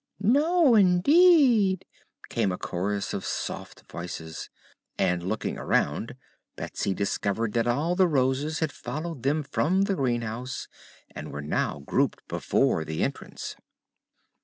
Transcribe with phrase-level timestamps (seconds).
[0.21, 1.85] "No, indeed!"
[2.27, 4.49] came a chorus of soft voices,
[4.97, 6.15] and looking around
[6.55, 10.67] Betsy discovered that all the Roses had followed them from the greenhouse
[11.11, 13.55] and were now grouped before the entrance.